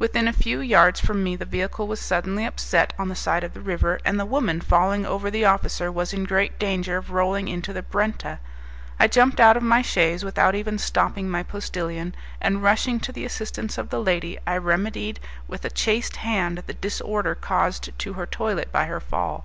Within 0.00 0.26
a 0.26 0.32
few 0.32 0.58
yards 0.58 0.98
from 0.98 1.22
me 1.22 1.36
the 1.36 1.44
vehicle 1.44 1.86
was 1.86 2.00
suddenly 2.00 2.44
upset 2.44 2.92
on 2.98 3.06
the 3.06 3.14
side 3.14 3.44
of 3.44 3.54
the 3.54 3.60
river, 3.60 4.00
and 4.04 4.18
the 4.18 4.26
woman, 4.26 4.60
falling 4.60 5.06
over 5.06 5.30
the 5.30 5.44
officer, 5.44 5.92
was 5.92 6.12
in 6.12 6.24
great 6.24 6.58
danger 6.58 6.96
of 6.96 7.12
rolling 7.12 7.46
into 7.46 7.72
the 7.72 7.80
Brenta. 7.84 8.40
I 8.98 9.06
jumped 9.06 9.38
out 9.38 9.56
of 9.56 9.62
my 9.62 9.82
chaise 9.82 10.24
without 10.24 10.56
even 10.56 10.78
stopping 10.78 11.30
my 11.30 11.44
postillion, 11.44 12.16
and 12.40 12.60
rushing 12.60 12.98
to 12.98 13.12
the 13.12 13.24
assistance 13.24 13.78
of 13.78 13.90
the 13.90 14.02
lady 14.02 14.36
I 14.48 14.56
remedied 14.56 15.20
with 15.46 15.64
a 15.64 15.70
chaste 15.70 16.16
hand 16.16 16.64
the 16.66 16.74
disorder 16.74 17.36
caused 17.36 17.96
to 18.00 18.14
her 18.14 18.26
toilet 18.26 18.72
by 18.72 18.86
her 18.86 18.98
fall. 18.98 19.44